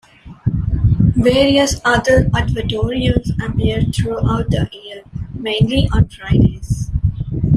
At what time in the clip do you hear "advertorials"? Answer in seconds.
2.31-3.29